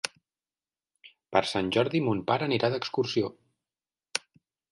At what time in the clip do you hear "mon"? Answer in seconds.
2.07-2.23